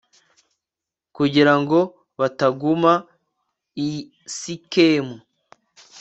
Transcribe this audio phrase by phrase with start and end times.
[1.15, 1.79] kugira ngo
[2.19, 2.93] bataguma
[3.87, 3.89] i
[4.37, 5.15] sikemu